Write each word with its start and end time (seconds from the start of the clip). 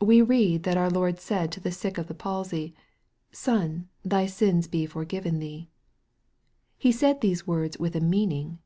We 0.00 0.22
read 0.22 0.62
that 0.62 0.76
our 0.76 0.88
Lord 0.88 1.18
said 1.18 1.50
to 1.50 1.58
the 1.60 1.72
sick 1.72 1.98
of 1.98 2.06
the 2.06 2.14
palsy," 2.14 2.72
Son, 3.48 3.88
thy 4.04 4.26
sins 4.26 4.68
be 4.68 4.86
forgiven 4.86 5.40
thee." 5.40 5.68
He 6.78 6.92
said 6.92 7.20
these 7.20 7.48
words 7.48 7.76
with 7.76 7.96
a 7.96 8.00
meaning. 8.00 8.60